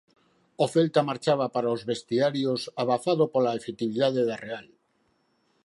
[0.63, 4.67] O Celta marchaba para os vestiarios abafado pola efectividade da Real.